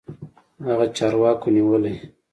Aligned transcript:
هغه 0.67 0.85
چارواکو 0.97 1.47
نيولى. 1.55 1.93